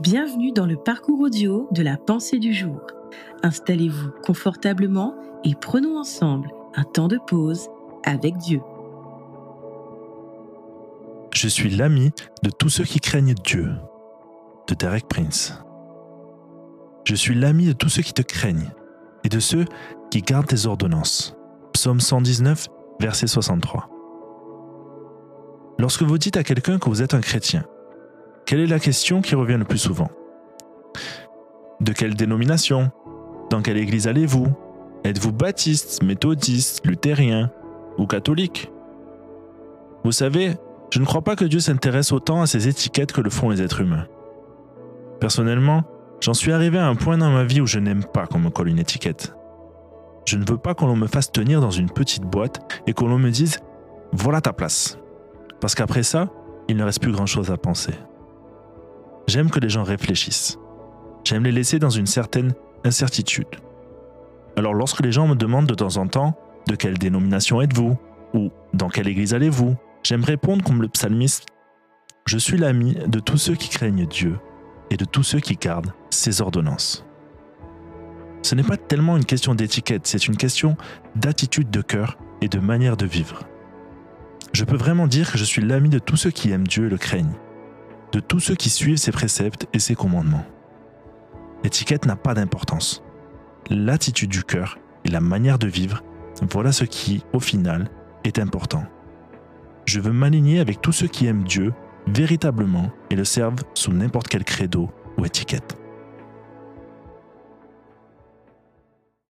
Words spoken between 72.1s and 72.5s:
Je